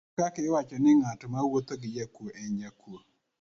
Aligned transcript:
Kendo 0.07 0.19
kaka 0.23 0.39
iwacho 0.47 0.75
ni 0.79 0.91
ng'at 0.99 1.21
mawuotho 1.31 1.73
gi 1.81 1.89
jakuo 1.95 2.27
en 2.41 2.51
jakuo. 2.59 2.97